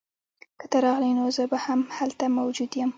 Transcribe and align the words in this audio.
که 0.59 0.65
ته 0.71 0.77
راغلې 0.85 1.11
نو 1.19 1.23
زه 1.37 1.43
به 1.51 1.57
هم 1.65 1.79
هلته 1.97 2.25
موجود 2.37 2.71
یم 2.79 2.89